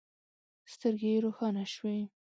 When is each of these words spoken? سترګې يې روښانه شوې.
سترګې 0.73 1.09
يې 1.13 1.19
روښانه 1.25 1.63
شوې. 1.73 1.97